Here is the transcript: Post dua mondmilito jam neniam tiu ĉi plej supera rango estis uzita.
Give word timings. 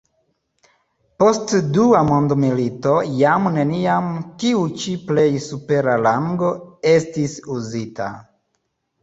Post 1.23 1.51
dua 1.75 1.99
mondmilito 2.07 2.93
jam 3.19 3.45
neniam 3.59 4.09
tiu 4.45 4.65
ĉi 4.81 4.95
plej 5.11 5.27
supera 5.45 6.01
rango 6.09 6.51
estis 6.95 7.39
uzita. 7.61 8.11